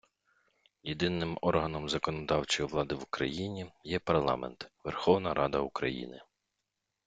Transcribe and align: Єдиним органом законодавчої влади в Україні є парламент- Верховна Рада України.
Єдиним 0.83 1.37
органом 1.41 1.89
законодавчої 1.89 2.69
влади 2.69 2.95
в 2.95 3.03
Україні 3.03 3.71
є 3.83 3.99
парламент- 3.99 4.71
Верховна 4.85 5.33
Рада 5.33 5.59
України. 5.59 6.21